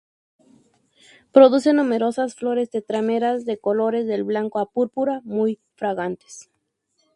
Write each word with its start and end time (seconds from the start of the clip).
Produce 1.31 1.73
numerosas 1.73 2.33
flores 2.33 2.71
tetrámeras, 2.71 3.45
de 3.45 3.59
colores 3.59 4.07
del 4.07 4.23
blanco 4.23 4.57
al 4.57 4.65
púrpura, 4.67 5.21
muy 5.25 5.59
fragantes. 5.75 6.49